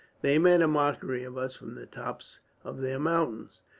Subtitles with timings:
[0.23, 3.61] They made a mockery of us from the tops of their mountains.